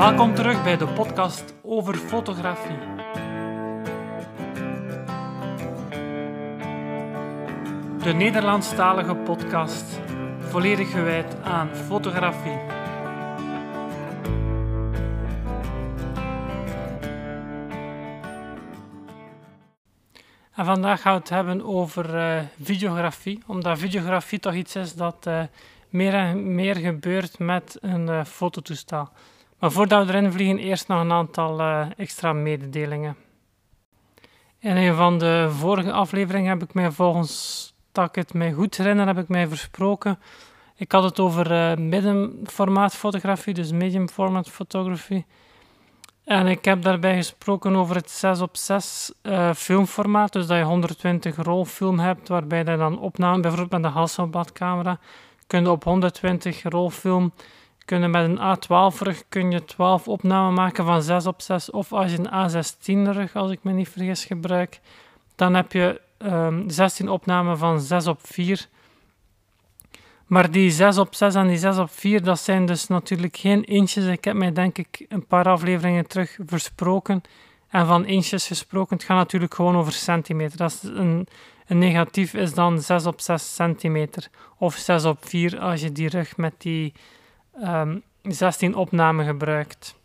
[0.00, 2.78] Welkom terug bij de podcast over fotografie.
[8.02, 10.00] De Nederlandstalige podcast,
[10.38, 12.58] volledig gewijd aan fotografie.
[20.54, 25.26] En vandaag gaan we het hebben over uh, videografie, omdat videografie toch iets is dat
[25.28, 25.42] uh,
[25.88, 29.08] meer en meer gebeurt met een uh, fototoestel.
[29.60, 31.60] Maar voordat we erin vliegen, eerst nog een aantal
[31.96, 33.16] extra mededelingen.
[34.58, 38.76] In een van de vorige afleveringen heb ik mij volgens dat ik het mij goed
[38.76, 40.18] herinner, heb ik mij versproken.
[40.76, 45.24] Ik had het over middenformaat fotografie, dus medium format photography.
[46.24, 50.32] En ik heb daarbij gesproken over het 6 op 6 uh, filmformaat.
[50.32, 54.98] Dus dat je 120 rolfilm hebt, waarbij je dan opname, bijvoorbeeld met de Hasselblad-camera,
[55.46, 57.32] kun je op 120 rolfilm,
[57.90, 61.70] kun met een A12-rug kun je 12 opnamen maken van 6 op 6.
[61.70, 64.80] Of als je een A16-rug, als ik me niet vergis, gebruikt,
[65.36, 68.68] dan heb je um, 16 opnamen van 6 op 4
[70.26, 73.64] maar die 6 op 6 en die 6 op 4, dat zijn dus natuurlijk geen
[73.64, 74.04] inches.
[74.04, 77.22] Ik heb mij denk ik een paar afleveringen terug versproken.
[77.68, 80.64] En van inches gesproken, het gaat natuurlijk gewoon over centimeter.
[80.64, 81.26] Is een,
[81.66, 84.28] een negatief is dan 6 op 6 centimeter.
[84.58, 86.92] Of 6 op 4 als je die rug met die
[87.60, 89.98] um, ehm, 16 opnamen gebruikt.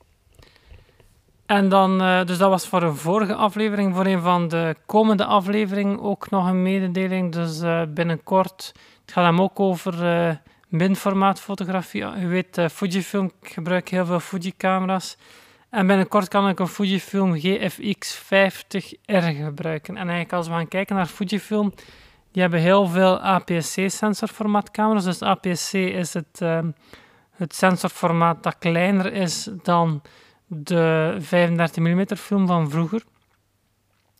[1.45, 3.95] En dan, uh, dus dat was voor een vorige aflevering.
[3.95, 7.31] Voor een van de komende afleveringen ook nog een mededeling.
[7.31, 8.73] Dus uh, binnenkort
[9.05, 10.35] het gaat hem ook over uh, eh,
[10.67, 12.05] minformaat fotografie.
[12.05, 15.17] Je weet, Fujifilm, ik gebruik heel veel Fuji-camera's.
[15.69, 19.93] En binnenkort kan ik een Fujifilm GFX 50R gebruiken.
[19.97, 21.73] En eigenlijk als we gaan kijken naar Fujifilm,
[22.31, 25.03] die hebben heel veel APS-C-sensorformaatcamera's.
[25.03, 26.59] Dus APS-C is het, uh,
[27.35, 30.01] het sensorformaat dat kleiner is dan
[30.47, 33.03] de 35 mm film van vroeger.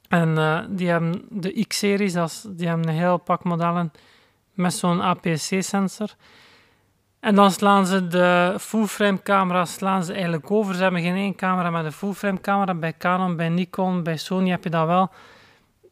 [0.08, 2.14] En uh, die hebben de X-series,
[2.48, 3.92] die hebben een heel pak modellen
[4.54, 6.16] met zo'n APS-C-sensor.
[7.20, 10.76] En dan slaan ze de full-frame camera slaan ze eigenlijk over.
[10.76, 12.74] Ze hebben geen één camera met een full-frame camera.
[12.74, 15.12] Bij Canon, bij Nikon, bij Sony heb je dat wel.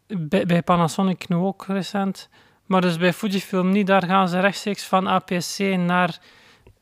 [0.08, 2.30] Bij, bij Panasonic nu ook recent.
[2.66, 3.88] Maar dus bij Fujifilm niet.
[3.88, 6.20] Daar gaan ze rechtstreeks van APS-C naar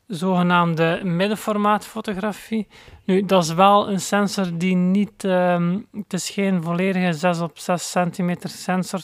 [0.06, 2.68] zogenaamde middenformaat fotografie.
[3.04, 5.24] Nu, dat is wel een sensor die niet...
[5.24, 9.00] Um, het is geen volledige 6 op 6 centimeter sensor.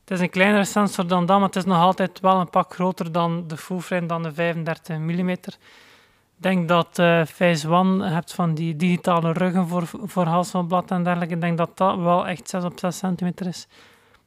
[0.00, 2.74] Het is een kleinere sensor dan dat, maar het is nog altijd wel een pak
[2.74, 5.28] groter dan de full-frame, dan de 35 mm.
[5.28, 11.02] Ik denk dat uh, Phase One hebt van die digitale ruggen voor, voor Hasselblad en
[11.02, 11.34] dergelijke.
[11.34, 13.66] Ik denk dat dat wel echt 6 op 6 centimeter is.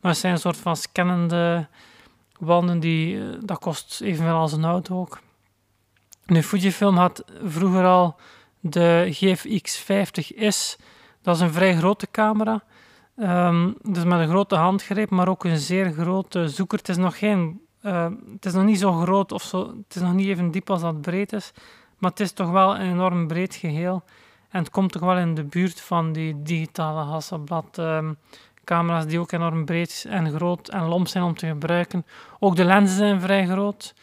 [0.01, 1.67] Maar het zijn een soort van scannende
[2.39, 5.19] wanden, die, uh, dat kost evenveel als een auto ook.
[6.31, 8.15] Nu, Fujifilm had vroeger al
[8.59, 10.81] de GFX 50S.
[11.21, 12.63] Dat is een vrij grote camera.
[13.17, 16.77] Um, dus met een grote handgreep, maar ook een zeer grote zoeker.
[16.77, 19.67] Het is nog, geen, uh, het is nog niet zo groot of zo.
[19.67, 21.51] Het is nog niet even diep als dat breed is.
[21.97, 24.03] Maar het is toch wel een enorm breed geheel.
[24.49, 28.17] En het komt toch wel in de buurt van die digitale Hasselblad um,
[28.63, 32.05] camera's die ook enorm breed en groot en lomp zijn om te gebruiken.
[32.39, 33.93] Ook de lenzen zijn vrij groot.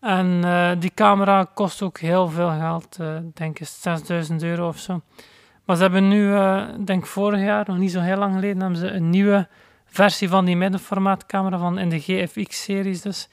[0.00, 4.78] En uh, die camera kost ook heel veel geld, uh, denk ik 6000 euro of
[4.78, 5.00] zo.
[5.64, 8.78] Maar ze hebben nu, uh, denk vorig jaar, nog niet zo heel lang geleden, hebben
[8.78, 9.48] ze een nieuwe
[9.86, 13.28] versie van die middenformaatcamera van in de GFX-series dus.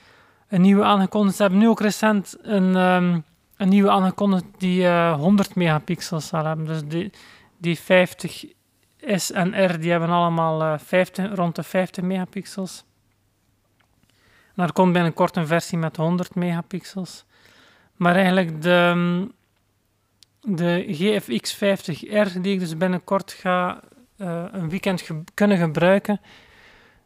[0.48, 1.36] Een nieuwe aangekondigd.
[1.36, 3.24] Ze hebben nu ook recent een, um,
[3.58, 6.66] een nieuwe aangekondigd die uh, 100 megapixels zal hebben.
[6.66, 7.12] Dus die,
[7.58, 8.46] die 50
[9.00, 12.84] S en R, die hebben allemaal uh, 50, rond de 50 megapixels.
[14.58, 17.26] Er komt binnenkort een versie met 100 megapixels.
[17.96, 19.28] Maar eigenlijk de,
[20.42, 23.84] de GFX 50R, die ik dus binnenkort ga
[24.18, 26.22] uh, een weekend kunnen gebruiken,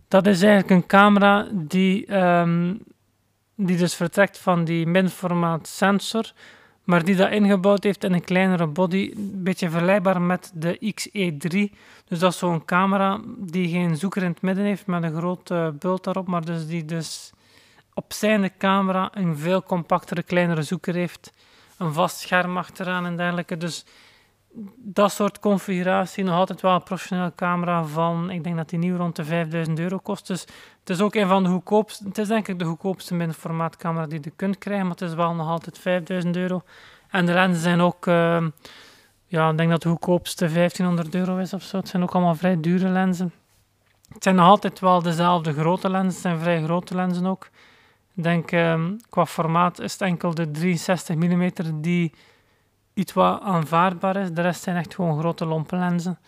[0.08, 2.80] dat is eigenlijk een camera die, um,
[3.56, 6.32] die dus vertrekt van die minformaat sensor,
[6.84, 11.78] maar die dat ingebouwd heeft in een kleinere body, een beetje vergelijkbaar met de XE3.
[12.06, 15.76] Dus dat is zo'n camera die geen zoeker in het midden heeft met een grote
[15.80, 17.32] bult daarop, maar dus die dus
[17.94, 21.32] op zijn camera een veel compactere, kleinere zoeker heeft
[21.78, 23.58] een vast scherm achteraan en dergelijke.
[23.58, 23.86] Dus
[24.78, 28.98] dat soort configuratie, nog altijd wel een professionele camera van, ik denk dat die nieuw
[28.98, 30.28] rond de 5000 euro kost.
[30.28, 30.42] Dus
[30.80, 34.20] het is ook een van de goedkoopste, het is denk ik de goedkoopste middenformaatcamera die
[34.24, 36.62] je kunt krijgen, maar het is wel nog altijd 5000 euro.
[37.10, 38.46] En de lenzen zijn ook, uh,
[39.28, 41.78] ja, ik denk dat de goedkoopste 1500 euro is of zo.
[41.78, 43.34] Het zijn ook allemaal vrij dure lenzen.
[44.14, 47.50] Het zijn nog altijd wel dezelfde grote lenzen, het zijn vrij grote lenzen ook.
[48.16, 52.14] Ik denk um, qua formaat is het enkel de 63 mm die
[52.94, 54.32] iets wat aanvaardbaar is.
[54.32, 56.20] De rest zijn echt gewoon grote lompe lenzen.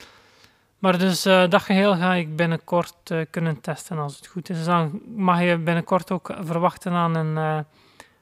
[0.80, 4.58] Maar dus uh, dat geheel ga ik binnenkort uh, kunnen testen als het goed is.
[4.58, 7.60] Dus dan mag je binnenkort ook verwachten aan, een, uh,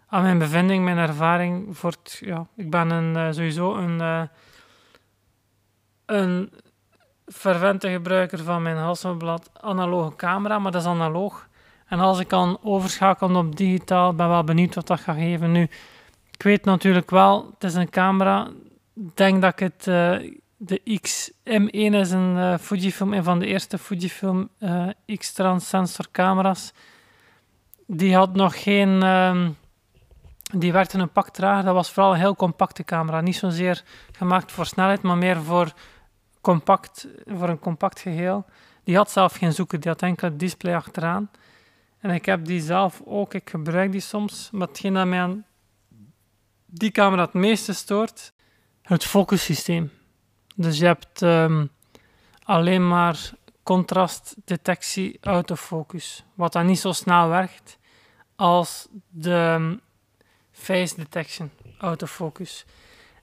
[0.08, 1.78] aan mijn bevinding, mijn ervaring.
[1.78, 4.30] Voor ja, ik ben een, sowieso een,
[6.06, 6.52] een
[7.26, 11.50] fervente gebruiker van mijn Hasselblad analoge camera, maar dat is analoog.
[11.92, 15.52] En als ik kan overschakelen op digitaal, ben wel benieuwd wat dat gaat geven.
[15.52, 15.70] Nu,
[16.32, 18.48] ik weet natuurlijk wel, het is een camera.
[18.96, 19.88] Ik denk dat ik het
[20.64, 26.74] de XM1 is een uh, Fujifilm, een van de eerste Fujifilm uh, X-trans sensor camera's.
[27.88, 29.04] Die had nog geen.
[29.04, 29.48] Uh,
[30.54, 31.64] die werkte een pak trager.
[31.64, 33.22] Dat was vooral een heel compacte camera.
[33.22, 35.74] Niet zozeer gemaakt voor snelheid, maar meer voor,
[36.42, 38.46] compact, voor een compact geheel.
[38.84, 41.30] Die had zelf geen zoeker, die had enkel het display achteraan.
[42.02, 44.50] En ik heb die zelf ook, ik gebruik die soms.
[44.52, 45.46] Maar hetgeen dat mij aan
[46.66, 48.34] die camera het meeste stoort,
[48.82, 49.92] het focussysteem.
[50.56, 51.70] Dus je hebt um,
[52.44, 53.32] alleen maar
[53.64, 57.78] contrastdetectie autofocus, wat dan niet zo snel werkt
[58.36, 59.82] als de um,
[60.52, 62.66] face detection autofocus.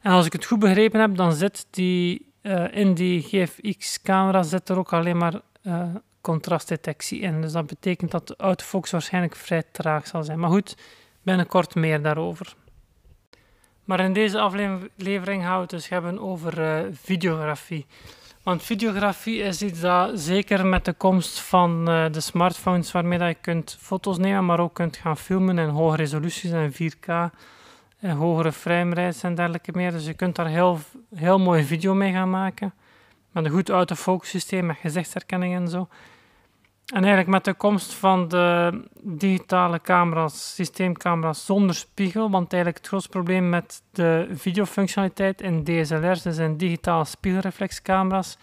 [0.01, 4.69] En als ik het goed begrepen heb, dan zit die uh, in die GFX-camera zit
[4.69, 7.41] er ook alleen maar uh, contrastdetectie in.
[7.41, 10.39] Dus dat betekent dat de autofocus waarschijnlijk vrij traag zal zijn.
[10.39, 10.77] Maar goed,
[11.23, 12.55] binnenkort meer daarover.
[13.85, 17.87] Maar in deze aflevering gaan we het dus hebben over uh, videografie.
[18.43, 23.29] Want videografie is iets dat zeker met de komst van uh, de smartphones waarmee dat
[23.29, 27.35] je kunt foto's nemen, maar ook kunt gaan filmen in hoge resoluties en 4K,
[28.01, 29.91] en hogere framerates en dergelijke meer.
[29.91, 30.79] Dus je kunt daar heel,
[31.15, 32.75] heel mooie video mee gaan maken.
[33.33, 35.89] Met een goed autofocus systeem, met gezichtsherkenning en zo.
[36.89, 42.87] En eigenlijk met de komst van de digitale camera's, systeemcamera's zonder spiegel, want eigenlijk het
[42.87, 48.39] grootste probleem met de videofunctionaliteit in DSLR's, dus in digitale spiegelreflexcamera's.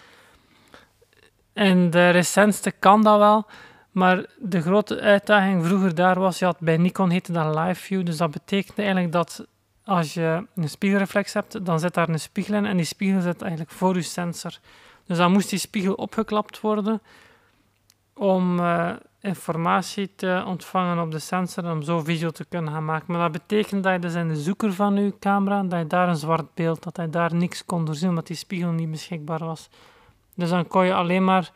[1.54, 3.46] En de recentste kan dat wel,
[3.92, 8.06] maar de grote uitdaging vroeger daar was, je had bij Nikon heette dat live view,
[8.06, 9.48] dus dat betekent eigenlijk dat
[9.86, 13.42] als je een spiegelreflex hebt, dan zit daar een spiegel in en die spiegel zit
[13.42, 14.58] eigenlijk voor je sensor.
[15.06, 17.02] Dus dan moest die spiegel opgeklapt worden
[18.14, 23.06] om uh, informatie te ontvangen op de sensor om zo video te kunnen gaan maken.
[23.14, 26.10] Maar dat betekent dat je dus in de zoeker van je camera, dat je daar
[26.10, 29.70] een zwart beeld, dat hij daar niks kon doorzien, omdat die spiegel niet beschikbaar was.
[30.36, 31.52] Dus dan kon je alleen maar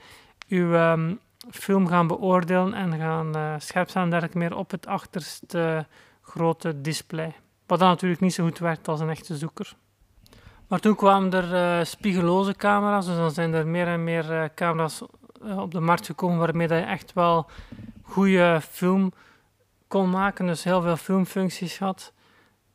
[0.47, 1.19] je um,
[1.51, 5.85] film gaan beoordelen en gaan uh, scherp zijn dergelijke meer op het achterste
[6.21, 7.35] grote display.
[7.69, 9.75] Wat dan natuurlijk niet zo goed werkt als een echte zoeker.
[10.67, 14.43] Maar toen kwamen er uh, spiegelloze camera's, dus dan zijn er meer en meer uh,
[14.55, 15.01] camera's
[15.43, 17.49] eh, op de markt gekomen waarmee je echt wel
[18.03, 19.13] goede film
[19.87, 20.45] kon maken.
[20.45, 22.13] Dus heel veel filmfuncties had.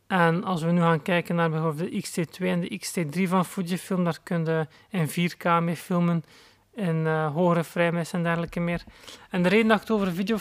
[0.07, 4.05] En als we nu gaan kijken naar bijvoorbeeld de XT2 en de XT3 van Fujifilm,
[4.05, 6.25] daar kun je in 4K mee filmen,
[6.75, 8.83] in uh, hogere frames en dergelijke meer.
[9.31, 10.37] En de reden dat ik het over video,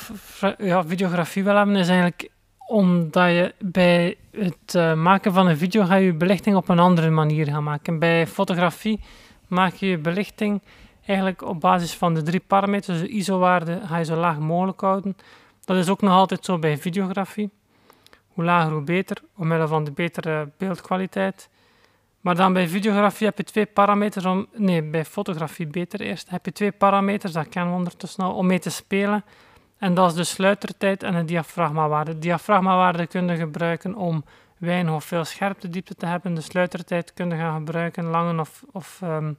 [0.58, 2.32] ja, videografie wil hebben, is eigenlijk
[2.68, 7.10] omdat je bij het uh, maken van een video ga je belichting op een andere
[7.10, 8.00] manier gaan maken.
[8.00, 9.00] Bij fotografie
[9.48, 10.62] maak je je belichting
[11.06, 15.18] eigenlijk op basis van de drie parameters, de ISO-waarde, ga je zo laag mogelijk houden.
[15.66, 17.50] Dat is ook nog altijd zo bij videografie.
[18.28, 21.50] Hoe lager, hoe beter, omwille van de betere beeldkwaliteit.
[22.22, 24.48] Maar dan bij videografie heb je twee parameters om...
[24.54, 26.30] Nee, bij fotografie beter eerst.
[26.30, 29.24] Heb je twee parameters, dat kennen we ondertussen al, om mee te spelen.
[29.84, 32.12] En dat is de sluitertijd en de diafragmawaarde.
[32.12, 34.24] De diafragmawaarde kun je gebruiken om
[34.58, 36.34] weinig of veel scherptediepte te hebben.
[36.34, 39.38] De sluitertijd kun je gaan gebruiken, lange of, of um,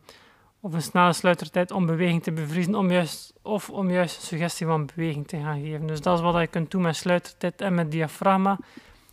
[0.60, 4.66] of een snelle sluitertijd om beweging te bevriezen, om juist, of om juist een suggestie
[4.66, 5.86] van beweging te gaan geven.
[5.86, 8.58] Dus dat is wat je kunt doen met sluitertijd en met diafragma.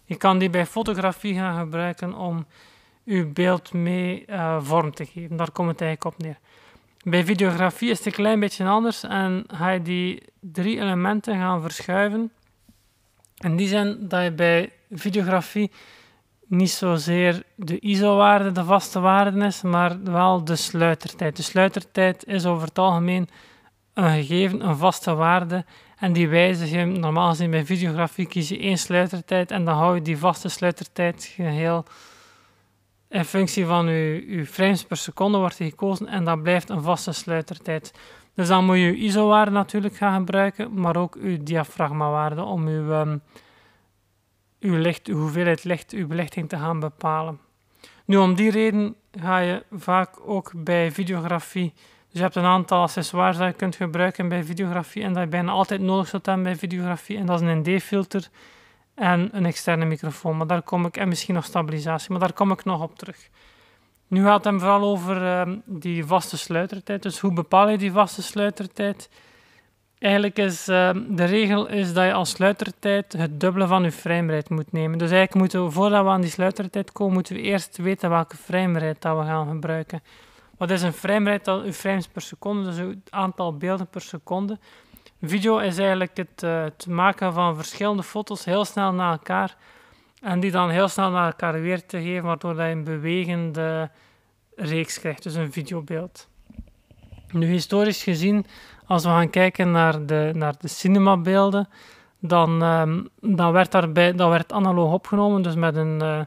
[0.05, 2.45] Je kan die bij fotografie gaan gebruiken om
[3.03, 5.37] je beeld mee uh, vorm te geven.
[5.37, 6.37] Daar komt het eigenlijk op neer.
[7.03, 11.61] Bij videografie is het een klein beetje anders en ga je die drie elementen gaan
[11.61, 12.31] verschuiven.
[13.37, 15.71] In die zin dat je bij videografie
[16.47, 21.35] niet zozeer de ISO-waarde de vaste waarde is, maar wel de sluitertijd.
[21.35, 23.29] De sluitertijd is over het algemeen
[23.93, 25.65] een gegeven, een vaste waarde.
[25.97, 29.95] En die wijzig je normaal gezien bij videografie kies je één sluitertijd en dan hou
[29.95, 31.85] je die vaste sluitertijd geheel
[33.11, 37.93] in functie van je frames per seconde wordt gekozen en dat blijft een vaste sluitertijd.
[38.35, 42.77] Dus dan moet je je ISO-waarde natuurlijk gaan gebruiken, maar ook je diafragma-waarde om je
[42.77, 43.21] um,
[44.59, 47.39] uw licht, uw hoeveelheid licht, uw belichting te gaan bepalen.
[48.05, 51.73] Nu, om die reden ga je vaak ook bij videografie.
[51.75, 55.29] Dus je hebt een aantal accessoires dat je kunt gebruiken bij videografie en dat je
[55.29, 57.17] bijna altijd nodig zult hebben bij videografie.
[57.17, 58.29] En dat is een ND-filter
[58.95, 60.37] en een externe microfoon.
[60.37, 63.29] Maar daar kom ik, en misschien nog stabilisatie, maar daar kom ik nog op terug.
[64.07, 67.03] Nu gaat het vooral over ehm, die vaste sluitertijd.
[67.03, 69.09] Dus hoe bepaal je die vaste sluitertijd?
[69.99, 74.53] Eigenlijk is uh, de regel is dat je als sluitertijd het dubbele van je framerate
[74.53, 74.97] moet nemen.
[74.97, 78.35] Dus eigenlijk moeten we, voordat we aan die sluitertijd komen, moeten we eerst weten welke
[78.35, 80.01] framerate dat we gaan gebruiken.
[80.57, 81.43] Wat is een framerate?
[81.43, 84.57] Dat uw frames per seconde, dus het aantal beelden per seconde.
[85.21, 89.55] Video is eigenlijk het, uh, het maken van verschillende foto's heel snel na elkaar.
[90.21, 93.89] En die dan heel snel naar elkaar weer te geven, waardoor je een bewegende
[94.55, 96.27] reeks krijgt, dus een videobeeld.
[97.31, 98.45] Nu, historisch gezien,
[98.85, 101.69] als we gaan kijken naar de, naar de cinemabeelden,
[102.19, 106.19] dan, um, dan, werd daarbij, dat werd analoog opgenomen, dus met een, uh,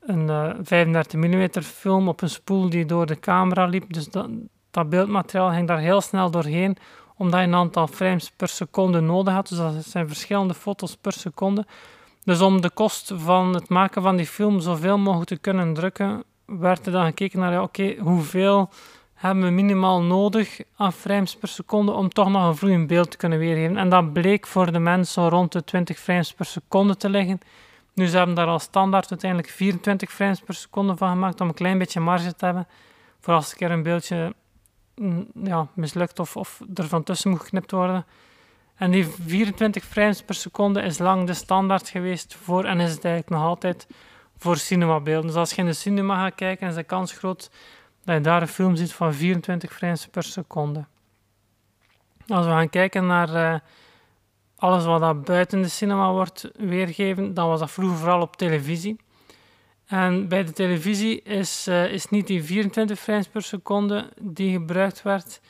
[0.00, 3.92] een uh, 35 mm film op een spoel die door de camera liep.
[3.92, 4.28] Dus dat,
[4.70, 6.76] dat beeldmateriaal ging daar heel snel doorheen,
[7.18, 9.48] omdat je een aantal frames per seconde nodig had.
[9.48, 11.66] Dus dat zijn verschillende foto's per seconde.
[12.24, 16.24] Dus om de kost van het maken van die film zoveel mogelijk te kunnen drukken,
[16.44, 18.70] werd er dan gekeken naar, ja, oké, hoeveel
[19.14, 23.16] hebben we minimaal nodig aan frames per seconde om toch nog een vloeiend beeld te
[23.16, 23.76] kunnen weergeven.
[23.76, 27.40] En dat bleek voor de mensen rond de 20 frames per seconde te liggen.
[27.94, 31.54] Nu, ze hebben daar al standaard uiteindelijk 24 frames per seconde van gemaakt om een
[31.54, 32.66] klein beetje marge te hebben.
[33.20, 34.34] Voor als een keer een beeldje
[35.42, 38.06] ja, mislukt of, of er van tussen moet geknipt worden.
[38.74, 43.04] En die 24 frames per seconde is lang de standaard geweest voor en is het
[43.04, 43.86] eigenlijk nog altijd
[44.36, 45.26] voor cinemabeelden.
[45.26, 47.50] Dus als je in de cinema gaat kijken, is de kans groot
[48.04, 50.84] dat je daar een film ziet van 24 frames per seconde.
[52.26, 53.58] Als we gaan kijken naar uh,
[54.56, 58.96] alles wat dat buiten de cinema wordt weergegeven, dan was dat vroeger vooral op televisie.
[59.88, 65.02] En bij de televisie is, uh, is niet die 24 frames per seconde die gebruikt
[65.02, 65.40] werd,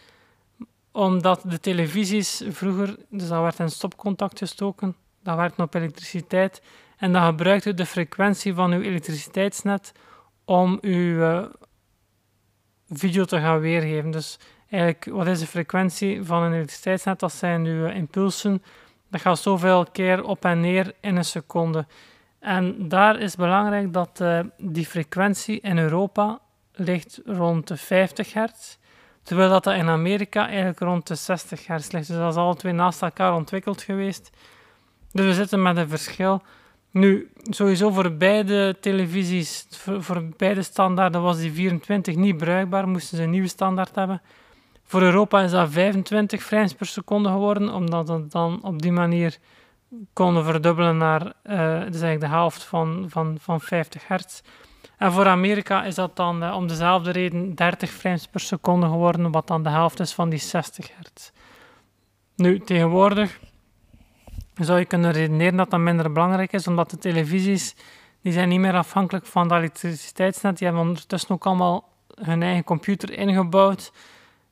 [0.93, 6.63] omdat de televisies vroeger, dus dat werd in stopcontact gestoken, dat werd op elektriciteit
[6.97, 9.93] en dan gebruikte de frequentie van uw elektriciteitsnet
[10.45, 11.45] om uw uh,
[12.89, 14.11] video te gaan weergeven.
[14.11, 17.21] Dus eigenlijk, wat is de frequentie van een elektriciteitsnet?
[17.21, 18.63] Dat zijn uw impulsen.
[19.11, 21.87] Dat gaat zoveel keer op en neer in een seconde.
[22.41, 26.41] En daar is belangrijk dat uh, die frequentie in Europa
[26.73, 28.77] ligt rond de 50 hertz.
[29.23, 32.07] Terwijl dat, dat in Amerika eigenlijk rond de 60 hertz ligt.
[32.07, 34.31] Dus dat is alle twee naast elkaar ontwikkeld geweest.
[35.13, 36.43] Dus we zitten met een verschil.
[36.91, 42.89] Nu, sowieso voor beide televisies, voor, voor beide standaarden was die 24 niet bruikbaar.
[42.89, 44.23] Moesten ze een nieuwe standaard hebben.
[44.85, 49.39] Voor Europa is dat 25 frames per seconde geworden, omdat het dan op die manier
[50.13, 54.41] konden verdubbelen naar dus eigenlijk de helft van, van, van 50 hertz.
[54.99, 59.31] En voor Amerika is dat dan uh, om dezelfde reden 30 frames per seconde geworden,
[59.31, 61.31] wat dan de helft is van die 60 hertz.
[62.37, 63.41] Nu, tegenwoordig
[64.55, 67.75] zou je kunnen redeneren dat dat minder belangrijk is, omdat de televisies
[68.23, 70.59] die zijn niet meer afhankelijk van de elektriciteitsnet.
[70.59, 73.93] Die hebben ondertussen ook allemaal hun eigen computer ingebouwd,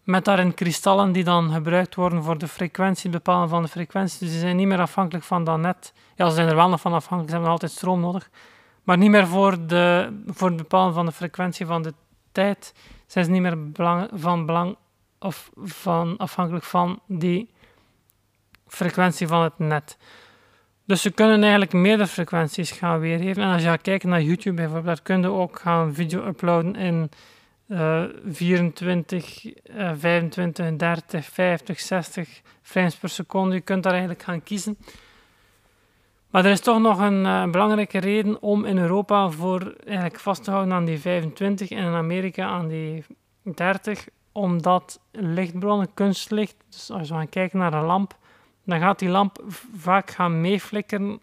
[0.07, 4.19] met daarin kristallen die dan gebruikt worden voor de frequentie, het bepalen van de frequentie.
[4.19, 5.93] Dus die zijn niet meer afhankelijk van dat net.
[6.15, 8.31] Ja, ze zijn er wel nog van afhankelijk, ze hebben altijd stroom nodig.
[8.83, 11.95] Maar niet meer voor, de, voor het bepalen van de frequentie van de
[12.33, 12.75] tijd
[13.07, 14.77] zijn ze niet meer belang, van belang
[15.19, 17.51] of van, afhankelijk van die
[18.67, 19.99] frequentie van het net.
[20.85, 23.43] Dus ze kunnen eigenlijk meerdere frequenties gaan weergeven.
[23.43, 26.77] En als je gaat kijken naar YouTube bijvoorbeeld, daar kun je ook gaan video uploaden
[26.77, 27.11] in
[27.69, 33.55] uh, 24, uh, 25, 30, 50, 60 frames per seconde.
[33.55, 34.77] Je kunt daar eigenlijk gaan kiezen.
[36.31, 40.45] Maar er is toch nog een uh, belangrijke reden om in Europa voor eigenlijk vast
[40.45, 43.05] te houden aan die 25 en in Amerika aan die
[43.43, 48.17] 30, omdat lichtbronnen, kunstlicht, dus als we gaan kijken naar een lamp,
[48.65, 49.45] dan gaat die lamp
[49.77, 51.21] vaak gaan meeflikkeren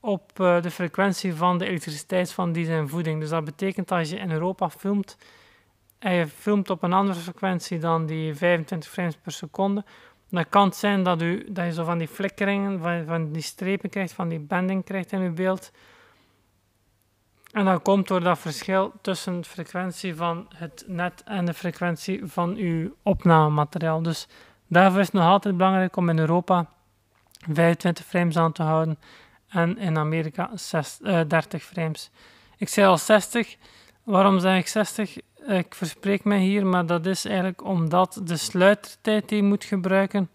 [0.00, 3.20] op uh, de frequentie van de elektriciteit van die zijn voeding.
[3.20, 5.16] Dus dat betekent dat als je in Europa filmt
[5.98, 9.84] en filmt op een andere frequentie dan die 25 frames per seconde,
[10.30, 13.42] dan kan het zijn dat, u, dat je zo van die flikkeringen, van, van die
[13.42, 15.70] strepen krijgt, van die bending krijgt in je beeld.
[17.52, 22.20] En dat komt door dat verschil tussen de frequentie van het net en de frequentie
[22.24, 24.02] van uw opnamemateriaal.
[24.02, 24.28] Dus
[24.66, 26.68] daarvoor is het nog altijd belangrijk om in Europa
[27.52, 28.98] 25 frames aan te houden
[29.48, 32.10] en in Amerika 6, uh, 30 frames.
[32.56, 33.56] Ik zei al 60.
[34.02, 35.16] Waarom zeg ik 60?
[35.46, 40.30] Ik verspreek mij hier, maar dat is eigenlijk omdat de sluitertijd die je moet gebruiken,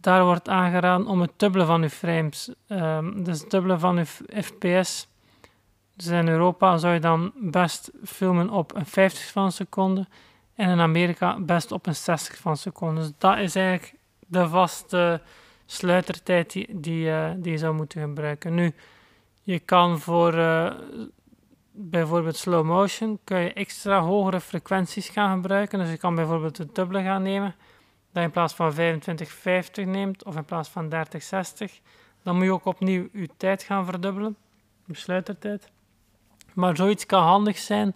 [0.00, 2.50] daar wordt aangeraden om het dubbele van je frames.
[2.68, 4.04] Um, dus het dubbele van je
[4.42, 5.08] fps.
[5.94, 10.06] Dus in Europa zou je dan best filmen op een 50 van een seconde
[10.54, 13.00] en in Amerika best op een 60 van een seconde.
[13.00, 13.94] Dus dat is eigenlijk
[14.26, 15.20] de vaste
[15.66, 17.10] sluitertijd die, die,
[17.40, 18.54] die je zou moeten gebruiken.
[18.54, 18.74] Nu,
[19.42, 20.72] Je kan voor uh,
[21.76, 25.78] bijvoorbeeld slow motion kun je extra hogere frequenties gaan gebruiken.
[25.78, 27.54] Dus je kan bijvoorbeeld de dubbele gaan nemen,
[28.12, 28.76] dat je in plaats van 25-50
[29.74, 31.70] neemt of in plaats van 30-60.
[32.22, 34.36] Dan moet je ook opnieuw je tijd gaan verdubbelen,
[34.86, 35.70] je sluitertijd.
[36.52, 37.94] Maar zoiets kan handig zijn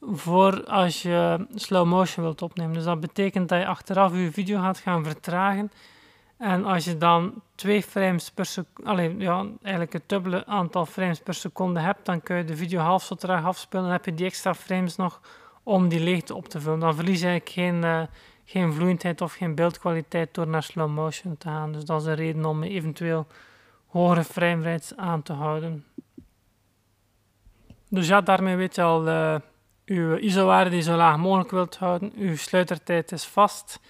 [0.00, 2.74] voor als je slow motion wilt opnemen.
[2.74, 5.70] Dus dat betekent dat je achteraf je video gaat gaan vertragen.
[6.38, 11.34] En als je dan twee frames per seconde, ja, eigenlijk het dubbele aantal frames per
[11.34, 13.84] seconde hebt, dan kun je de video half zo traag afspelen.
[13.84, 15.20] Dan heb je die extra frames nog
[15.62, 16.78] om die leegte op te vullen.
[16.78, 18.02] Dan verlies je eigenlijk geen, uh,
[18.44, 21.72] geen vloeiendheid of geen beeldkwaliteit door naar slow motion te gaan.
[21.72, 23.26] Dus dat is een reden om eventueel
[23.86, 25.84] hogere framerates aan te houden.
[27.88, 29.34] Dus ja, daarmee weet je al uh,
[29.84, 32.12] uw ISO-waarde die zo laag mogelijk wilt houden.
[32.16, 33.80] Uw sluitertijd is vast.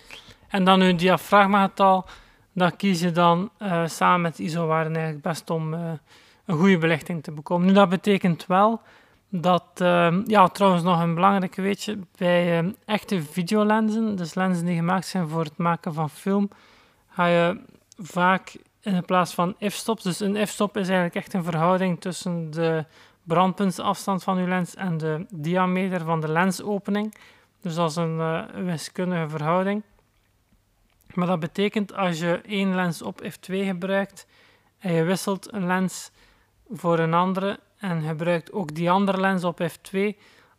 [0.49, 2.07] En dan uw diafragmagetal,
[2.59, 5.91] dat kies je dan uh, samen met ISO-waarde eigenlijk best om uh,
[6.45, 7.67] een goede belichting te bekomen.
[7.67, 8.81] Nu, dat betekent wel
[9.29, 15.07] dat, uh, ja, trouwens nog een belangrijk weetje, bij echte videolenzen, dus lenzen die gemaakt
[15.07, 16.50] zijn voor het maken van film,
[17.09, 17.61] ga je
[17.99, 22.85] vaak in plaats van f-stops, dus een f-stop is eigenlijk echt een verhouding tussen de
[23.23, 27.15] brandpuntsafstand van uw lens en de diameter van de lensopening.
[27.62, 29.83] Dus dat is een wiskundige verhouding.
[31.15, 34.27] Maar dat betekent als je één lens op f2 gebruikt
[34.79, 36.11] en je wisselt een lens
[36.71, 39.99] voor een andere en gebruikt ook die andere lens op f2,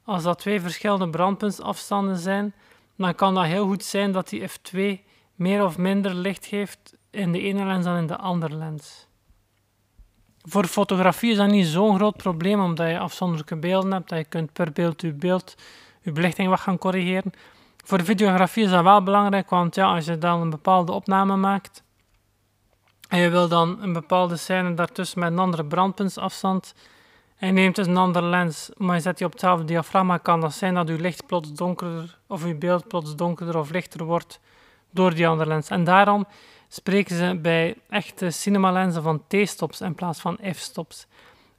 [0.03, 2.53] als dat twee verschillende brandpuntsafstanden zijn,
[2.95, 5.03] dan kan dat heel goed zijn dat die f2
[5.35, 9.07] meer of minder licht geeft in de ene lens dan in de andere lens.
[10.41, 14.25] Voor fotografie is dat niet zo'n groot probleem, omdat je afzonderlijke beelden hebt, dat je
[14.25, 15.55] kunt per beeld je beeld,
[16.01, 17.31] je belichting wat gaan corrigeren.
[17.85, 21.83] Voor videografie is dat wel belangrijk, want ja, als je dan een bepaalde opname maakt
[23.09, 26.73] en je wil dan een bepaalde scène daartussen met een andere brandpuntsafstand
[27.37, 30.41] en je neemt dus een andere lens, maar je zet die op hetzelfde diafragma, kan
[30.41, 34.39] dat zijn dat je licht plots donkerder of je beeld plots donkerder of lichter wordt
[34.91, 35.69] door die andere lens.
[35.69, 36.25] En daarom
[36.67, 41.07] spreken ze bij echte cinemalenzen van T-stops in plaats van F-stops.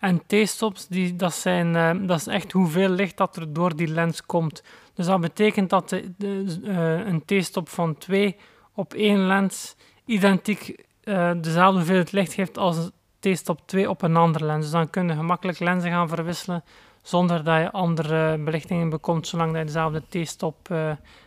[0.01, 4.27] En T-stops, dat, zijn, uh, dat is echt hoeveel licht dat er door die lens
[4.27, 4.63] komt.
[4.95, 8.37] Dus dat betekent dat de, uh, een T-stop van 2
[8.75, 14.17] op één lens identiek uh, dezelfde hoeveelheid licht geeft als een T-stop 2 op een
[14.17, 14.63] andere lens.
[14.63, 16.65] Dus dan kun je gemakkelijk lenzen gaan verwisselen
[17.03, 20.69] zonder dat je andere belichtingen bekomt, zolang je dezelfde T-stop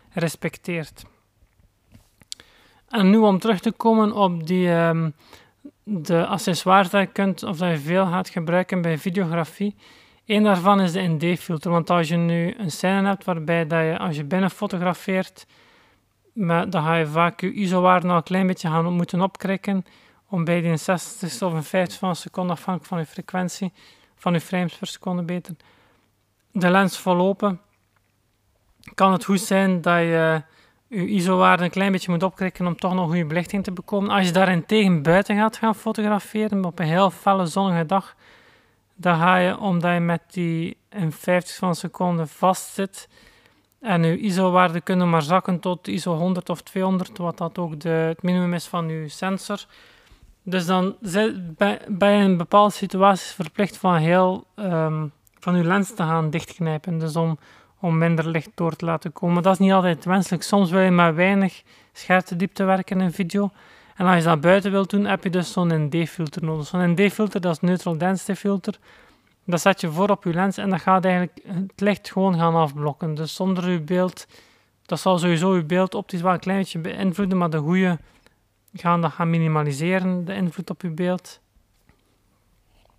[0.10, 1.04] respecteert.
[2.90, 5.14] En nu om terug te komen op die, um,
[5.84, 9.76] de accessoires dat je kunt of dat je veel gaat gebruiken bij videografie.
[10.26, 11.72] Eén daarvan is de ND-filter.
[11.72, 15.46] Want als je nu een scène hebt waarbij dat je, als je binnen fotografeert,
[16.34, 19.86] dan ga je vaak je ISO-waarde nog een klein beetje gaan moeten opkrikken
[20.28, 23.74] om bij die 60 of een 50 van een seconde, afhankelijk van je frequentie,
[24.16, 25.56] van je frames per seconde beter,
[26.52, 27.62] de lens vollopen,
[28.94, 30.42] kan het goed zijn dat je
[30.94, 34.10] je ISO-waarde een klein beetje moet opkrikken om toch nog goede belichting te bekomen.
[34.10, 38.16] Als je daarentegen buiten gaat gaan fotograferen op een heel felle zonnige dag,
[38.96, 43.08] dan ga je, omdat je met die in 50 van een seconde vast zit
[43.82, 47.90] en je ISO-waarde kunnen maar zakken tot ISO 100 of 200, wat dat ook de,
[47.90, 49.66] het minimum is van je sensor.
[50.44, 50.96] Dus dan
[51.88, 56.98] ben je een bepaalde situatie verplicht van heel um, van je lens te gaan dichtknijpen.
[56.98, 57.38] Dus om
[57.84, 59.44] om minder licht door te laten komen.
[59.44, 60.44] Dat is niet altijd wenselijk.
[60.44, 61.64] Soms wil je maar weinig
[62.38, 63.52] diepte werken in video.
[63.96, 66.68] En als je dat buiten wilt doen, heb je dus zo'n ND-filter nodig.
[66.68, 68.78] Zo'n ND-filter, dat is neutral density filter.
[69.46, 72.56] Dat zet je voor op je lens en dat gaat eigenlijk het licht gewoon gaan
[72.56, 73.16] afblokken.
[73.16, 74.28] Dus zonder je beeld,
[74.86, 78.00] dat zal sowieso je beeld optisch wel een klein beetje beïnvloeden, maar de goede
[78.74, 81.40] gaan dat gaan minimaliseren, de invloed op je beeld.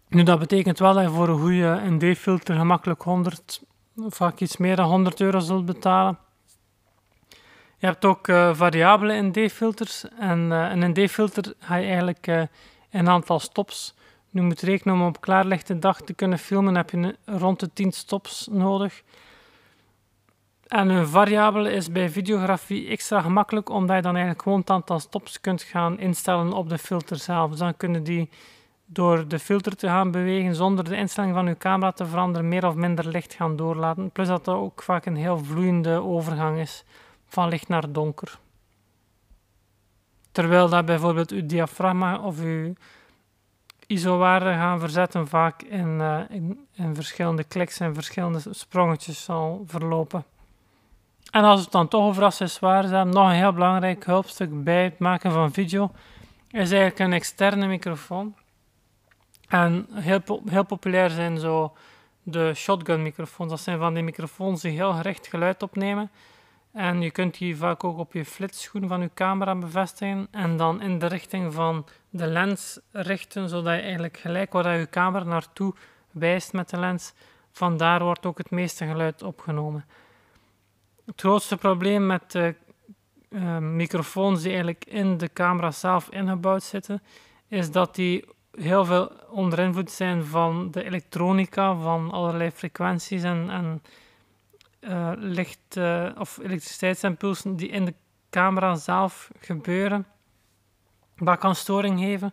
[0.09, 3.63] Nu, dat betekent wel dat je voor een goede ND-filter gemakkelijk 100
[3.97, 6.19] vaak iets meer dan 100 euro zult betalen.
[7.79, 10.05] Je hebt ook uh, variabele ND-filters.
[10.19, 12.43] En uh, een ND-filter ga je eigenlijk uh,
[12.91, 13.95] een aantal stops.
[14.31, 17.93] Nu moet rekenen om op klaarlichte dag te kunnen filmen, heb je rond de 10
[17.93, 19.03] stops nodig.
[20.67, 25.01] En een variabele is bij videografie extra gemakkelijk, omdat je dan eigenlijk gewoon het aantal
[25.01, 27.51] stops kunt gaan instellen op de filter zelf.
[27.51, 28.31] Dus dan kunnen die
[28.87, 32.67] door de filter te gaan bewegen zonder de instelling van uw camera te veranderen, meer
[32.67, 34.11] of minder licht gaan doorlaten.
[34.11, 36.85] Plus dat dat ook vaak een heel vloeiende overgang is
[37.27, 38.39] van licht naar donker.
[40.33, 42.75] Terwijl dat bijvoorbeeld uw diafragma of uw
[43.87, 46.21] ISO-waarde gaan verzetten vaak in, uh,
[46.73, 50.25] in, verschillende kliks en verschillende sprongetjes zal verlopen.
[51.31, 54.99] En als het dan toch over accessoires hebben, nog een heel belangrijk hulpstuk bij het
[54.99, 55.91] maken van video
[56.51, 58.35] is eigenlijk een externe microfoon.
[59.55, 61.73] En heel, heel populair zijn zo
[62.23, 63.51] de shotgun microfoons.
[63.51, 66.11] Dat zijn van die microfoons die heel gericht geluid opnemen.
[66.73, 70.81] En je kunt die vaak ook op je flitsschoen van je camera bevestigen en dan
[70.81, 75.75] in de richting van de lens richten, zodat je eigenlijk gelijk waar je camera naartoe
[76.11, 77.13] wijst met de lens,
[77.53, 79.85] vandaar wordt ook het meeste geluid opgenomen.
[81.07, 82.55] Het grootste probleem met de
[83.29, 87.03] uh, microfoons die eigenlijk in de camera zelf ingebouwd zitten,
[87.49, 88.25] is dat die
[88.57, 93.83] heel veel onder invloed zijn van de elektronica, van allerlei frequenties en, en
[94.81, 97.95] uh, licht- uh, of elektriciteitsimpulsen die in de
[98.31, 100.07] camera zelf gebeuren.
[101.17, 102.33] Dat kan storing geven.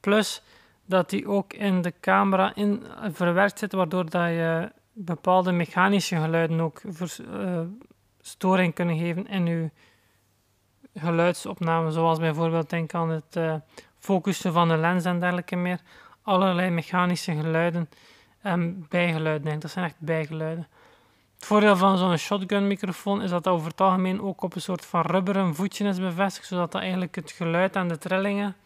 [0.00, 0.42] Plus
[0.84, 6.60] dat die ook in de camera in, verwerkt zitten, waardoor dat je bepaalde mechanische geluiden
[6.60, 7.08] ook voor,
[8.20, 9.70] storing kunnen geven in je
[10.94, 11.90] geluidsopname.
[11.90, 13.36] Zoals bijvoorbeeld denk aan het
[14.00, 15.80] focussen van de lens en dergelijke meer.
[16.22, 17.88] Allerlei mechanische geluiden
[18.40, 19.60] en bijgeluiden.
[19.60, 20.68] Dat zijn echt bijgeluiden.
[21.34, 24.60] Het voordeel van zo'n shotgun microfoon is dat dat over het algemeen ook op een
[24.60, 28.56] soort van rubberen voetje is bevestigd, zodat dat eigenlijk het geluid en de trillingen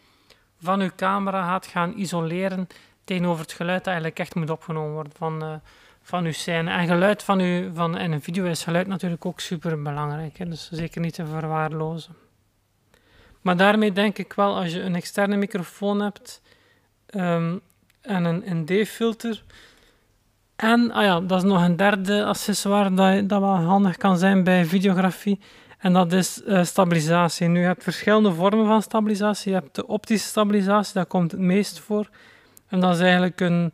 [0.61, 2.67] van uw camera gaat gaan isoleren
[3.05, 5.55] tegenover het geluid dat eigenlijk echt moet opgenomen worden van, uh,
[6.03, 6.71] van uw scène.
[6.71, 10.71] En geluid van u, van, in een video is geluid natuurlijk ook super belangrijk, dus
[10.71, 12.24] zeker niet te verwaarlozen.
[13.45, 16.43] Maar daarmee denk ik wel, als je een externe microfoon hebt
[17.15, 17.61] um,
[18.01, 19.43] en een ND-filter,
[20.57, 24.45] en ah ja, dat is nog een derde accessoire dat, dat wel handig kan zijn
[24.45, 25.41] bij videografie.
[25.79, 27.49] En dat is uh, stabilisatie.
[27.49, 29.53] Nu, je hebt verschillende vormen van stabilisatie.
[29.53, 32.09] Je hebt de optische stabilisatie, dat komt het meest voor.
[32.69, 33.73] En dat is eigenlijk een,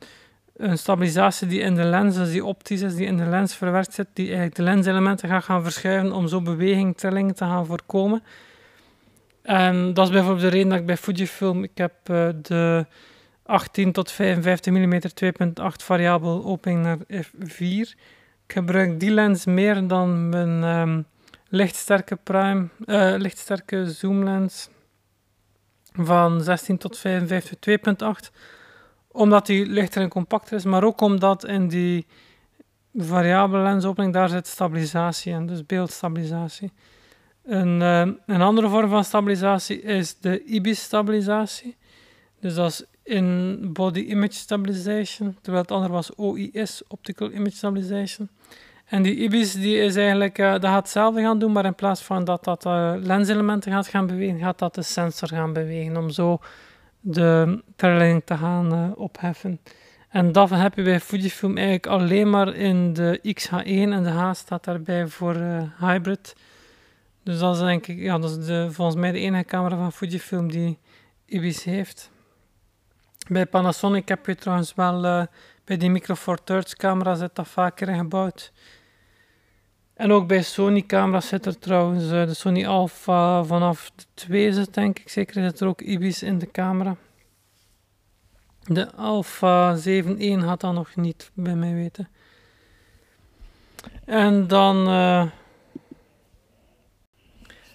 [0.56, 3.94] een stabilisatie die in de lens, dus die optisch is, die in de lens verwerkt
[3.94, 8.22] zit, die eigenlijk de lenselementen gaat gaan verschuiven om zo beweging, trillingen te gaan voorkomen.
[9.42, 12.86] En dat is bijvoorbeeld de reden dat ik bij Fujifilm, ik heb uh, de
[13.42, 17.98] 18 tot 55 mm 2.8 variabel opening naar f4.
[18.46, 21.06] Ik gebruik die lens meer dan mijn um,
[21.48, 24.68] lichtsterke prime, uh, lichtsterke zoomlens
[25.92, 27.56] van 16 tot 55
[28.28, 28.30] 2.8
[29.12, 32.06] omdat die lichter en compacter is, maar ook omdat in die
[32.94, 36.72] variabele lensopening daar zit stabilisatie in, dus beeldstabilisatie.
[37.44, 41.76] Een, uh, een andere vorm van stabilisatie is de IBIS stabilisatie.
[42.40, 48.28] Dus dat is in Body Image Stabilization, terwijl het andere was OIS, Optical Image Stabilization.
[48.86, 52.02] En die IBIS die is eigenlijk, uh, dat gaat hetzelfde gaan doen, maar in plaats
[52.02, 56.10] van dat dat uh, lenselementen gaat gaan bewegen, gaat dat de sensor gaan bewegen, om
[56.10, 56.38] zo
[57.00, 59.60] de trilling te gaan opheffen.
[60.08, 64.32] En dat heb je bij Fujifilm eigenlijk alleen maar in de XH1 en de H
[64.32, 65.36] staat daarbij voor
[65.78, 66.34] hybrid.
[67.30, 69.92] Dus dat is denk ik, ja, dat is de, volgens mij de enige camera van
[69.92, 70.78] Fujifilm die
[71.24, 72.10] IBIS heeft.
[73.28, 75.24] Bij Panasonic heb je trouwens wel uh,
[75.64, 78.52] bij die Micro Four Thirds camera zit dat vaker ingebouwd.
[79.94, 84.52] En ook bij Sony camera's zit er trouwens uh, de Sony Alpha vanaf de 2
[84.52, 86.96] zit denk ik zeker zit er ook IBIS in de camera.
[88.62, 92.08] De Alpha 7.1 had dat nog niet bij mij weten.
[94.04, 95.26] En dan uh,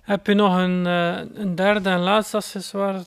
[0.06, 3.06] heb je nog een, een derde en laatste accessoire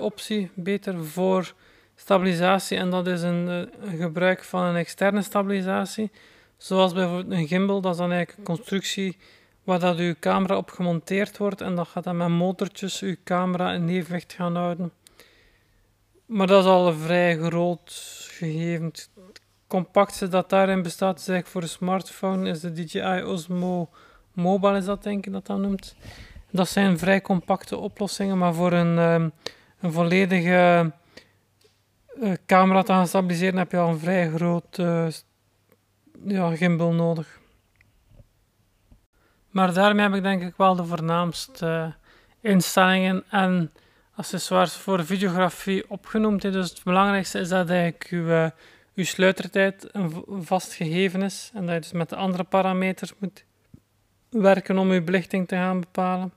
[0.00, 1.54] optie, beter voor
[1.94, 6.10] stabilisatie en dat is een, een, eh, gebruik van een externe stabilisatie.
[6.56, 9.16] Zoals bijvoorbeeld een gimbal, dat is dan eigenlijk een constructie
[9.64, 13.72] waar dat uw camera op gemonteerd wordt en dat gaat dan met motortjes uw camera
[13.72, 14.92] in evenwicht gaan houden.
[16.26, 17.92] Maar dat is al een vrij groot
[18.30, 18.84] gegeven.
[18.84, 19.10] Het
[19.66, 23.90] compactste dat daarin bestaat is voor een smartphone is de DJI Osmo
[24.38, 25.96] Mobile is dat denk ik dat dat noemt.
[26.50, 29.28] Dat zijn vrij compacte oplossingen, maar voor een, ehm,
[29.80, 30.92] een volledige
[32.20, 35.06] uh, camera te gaan stabiliseren heb je al een vrij groot uh,
[36.26, 37.38] ja, gimbal nodig.
[39.50, 41.94] Maar daarmee heb ik denk ik wel de voornaamste
[42.40, 43.72] instellingen en
[44.14, 46.42] accessoires voor videografie opgenoemd.
[46.42, 48.46] Dus het belangrijkste is dat eigenlijk uh,
[48.94, 53.44] uw sluitertijd een vast gegeven is en dat je dus met de andere parameters moet
[54.30, 56.32] werken om uw belichting te gaan bepalen.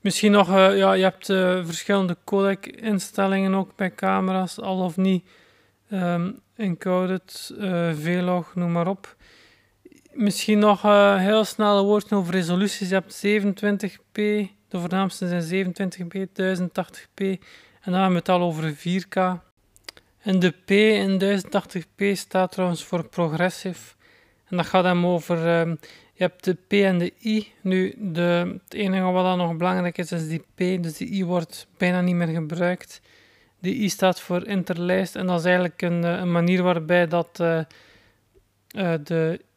[0.00, 5.24] Misschien nog, uh, ja, je hebt uh, verschillende codec-instellingen ook bij camera's, al of niet
[5.90, 9.16] um, encoded, uh, vlog, noem maar op.
[10.12, 10.82] Misschien nog
[11.18, 12.88] heel snel een woord over resoluties.
[12.88, 14.12] Je hebt 27p,
[14.68, 17.38] de voornaamste zijn 27p, 1080p
[17.84, 19.42] en dan hebben we het al over 4K.
[20.18, 23.94] En de P in 1080p staat trouwens voor progressive.
[24.48, 25.78] En dat gaat hem over um,
[26.14, 27.52] je hebt de P en de I.
[27.60, 30.82] Nu, de, het enige wat dan nog belangrijk is, is die P.
[30.82, 33.00] Dus die I wordt bijna niet meer gebruikt.
[33.58, 37.66] De I staat voor interlijst en dat is eigenlijk een, een manier waarbij dat de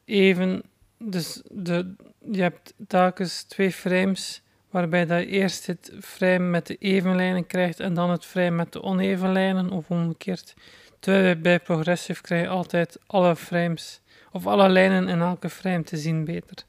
[0.06, 0.64] even,
[0.98, 1.94] dus de,
[2.32, 7.48] je hebt telkens twee frames waarbij dat je eerst het frame met de even lijnen
[7.48, 10.54] krijgt en dan het frame met de oneven lijnen, of omgekeerd.
[11.00, 15.98] Terwijl bij Progressive krijg je altijd alle frames, of alle lijnen in elke frame te
[15.98, 16.66] zien beter.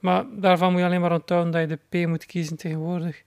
[0.00, 3.22] Maar daarvan moet je alleen maar onthouden dat je de P moet kiezen tegenwoordig.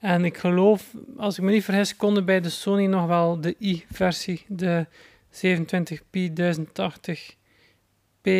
[0.00, 3.56] En ik geloof, als ik me niet vergis, konden bij de Sony nog wel de
[3.58, 4.86] i-versie, de
[5.30, 8.30] 27p 1080p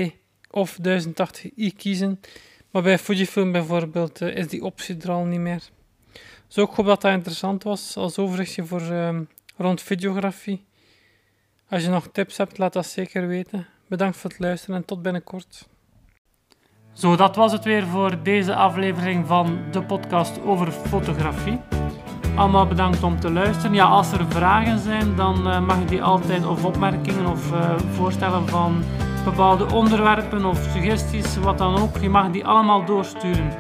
[0.50, 2.20] of 1080i kiezen.
[2.70, 5.62] Maar bij Fujifilm bijvoorbeeld uh, is die optie er al niet meer.
[6.46, 10.64] Dus ook hoop dat dat interessant was als overzichtje voor um, rond videografie.
[11.68, 13.66] Als je nog tips hebt, laat dat zeker weten.
[13.90, 15.68] Bedankt voor het luisteren en tot binnenkort.
[16.92, 21.60] Zo, dat was het weer voor deze aflevering van de podcast over fotografie.
[22.36, 23.74] Allemaal bedankt om te luisteren.
[23.74, 27.78] Ja, als er vragen zijn, dan uh, mag je die altijd of opmerkingen of uh,
[27.78, 28.82] voorstellen van
[29.24, 31.98] bepaalde onderwerpen of suggesties, wat dan ook.
[31.98, 33.52] Je mag die allemaal doorsturen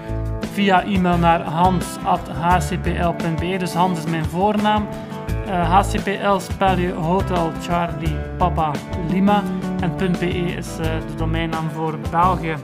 [0.52, 1.96] via e-mail naar hans.hcpl.be.
[3.58, 4.88] Dus Hans is mijn voornaam.
[5.46, 8.70] Uh, eh, HCPL spel je Hotel Charlie Papa
[9.08, 9.42] Lima.
[9.80, 12.54] En .be is uh, de domeinnaam voor België.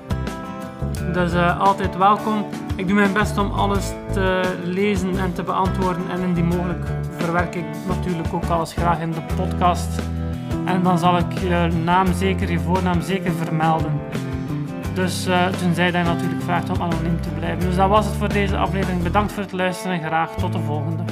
[1.12, 2.46] Dus uh, altijd welkom.
[2.74, 6.10] Ik doe mijn best om alles te lezen en te beantwoorden.
[6.10, 10.02] En indien mogelijk verwerk ik natuurlijk ook alles graag in de podcast.
[10.64, 14.00] En dan zal ik je naam zeker, je voornaam zeker vermelden.
[14.94, 17.60] Dus uh, tenzij dat je natuurlijk vraagt om anoniem te blijven.
[17.60, 19.02] Dus dat was het voor deze aflevering.
[19.02, 21.02] Bedankt voor het luisteren en graag tot de volgende.